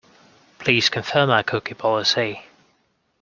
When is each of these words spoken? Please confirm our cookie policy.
Please 0.57 0.89
confirm 0.89 1.29
our 1.29 1.43
cookie 1.43 1.75
policy. 1.75 2.41